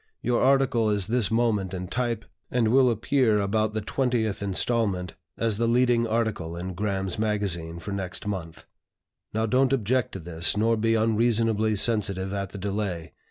[0.23, 5.57] Your article is this moment in type, and will appear about the 20th inst., as
[5.59, 8.65] the leading article in 'Graham's Magazine' for next month.
[9.31, 13.13] Now don't object to this, nor be unreasonably sensitive at the delay.